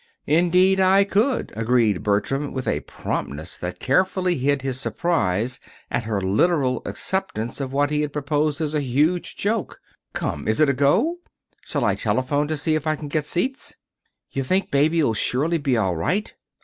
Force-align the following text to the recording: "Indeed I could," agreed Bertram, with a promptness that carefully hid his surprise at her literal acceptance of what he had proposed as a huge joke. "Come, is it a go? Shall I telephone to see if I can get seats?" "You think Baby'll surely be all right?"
"Indeed 0.25 0.79
I 0.79 1.03
could," 1.03 1.53
agreed 1.55 2.01
Bertram, 2.01 2.53
with 2.53 2.67
a 2.67 2.79
promptness 2.79 3.55
that 3.59 3.77
carefully 3.79 4.35
hid 4.35 4.63
his 4.63 4.79
surprise 4.79 5.59
at 5.91 6.05
her 6.05 6.19
literal 6.19 6.81
acceptance 6.87 7.61
of 7.61 7.71
what 7.71 7.91
he 7.91 8.01
had 8.01 8.11
proposed 8.11 8.61
as 8.61 8.73
a 8.73 8.81
huge 8.81 9.35
joke. 9.35 9.79
"Come, 10.13 10.47
is 10.47 10.59
it 10.59 10.69
a 10.69 10.73
go? 10.73 11.17
Shall 11.63 11.85
I 11.85 11.93
telephone 11.93 12.47
to 12.47 12.57
see 12.57 12.73
if 12.73 12.87
I 12.87 12.95
can 12.95 13.09
get 13.09 13.25
seats?" 13.27 13.75
"You 14.31 14.43
think 14.43 14.71
Baby'll 14.71 15.13
surely 15.13 15.59
be 15.59 15.77
all 15.77 15.95
right?" 15.95 16.33